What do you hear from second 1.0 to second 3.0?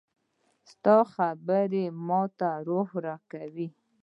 خبرې مې روح ته